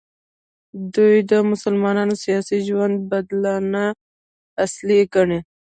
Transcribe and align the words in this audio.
دوی 0.95 1.15
د 1.31 1.33
مسلمانانو 1.51 2.13
سیاسي 2.23 2.57
ژوند 2.67 2.95
بدلانه 3.11 3.85
اصل 4.63 4.89
ګڼي. 5.13 5.39